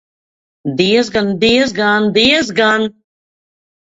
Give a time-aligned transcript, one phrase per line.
[0.77, 2.81] Diezgan, diezgan, diezgan!